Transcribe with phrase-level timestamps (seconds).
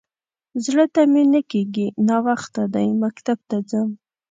[0.63, 1.87] _زړه ته مې نه کېږي.
[2.07, 3.89] ناوخته دی، مکتب ته ځم.